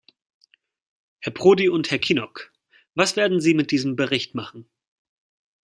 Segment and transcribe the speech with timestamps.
[1.19, 2.51] Herr Prodi und Herr Kinnock,
[2.95, 4.67] was werden Sie mit diesem Bericht machen?